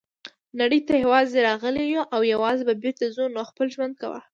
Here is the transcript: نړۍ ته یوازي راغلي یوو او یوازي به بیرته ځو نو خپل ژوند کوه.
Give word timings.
نړۍ 0.59 0.79
ته 0.87 0.93
یوازي 1.03 1.37
راغلي 1.49 1.83
یوو 1.87 2.09
او 2.15 2.21
یوازي 2.33 2.63
به 2.67 2.73
بیرته 2.83 3.05
ځو 3.15 3.23
نو 3.33 3.41
خپل 3.49 3.67
ژوند 3.75 3.93
کوه. 4.01 4.19